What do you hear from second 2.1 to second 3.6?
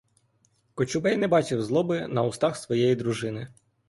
устах своєї дружини.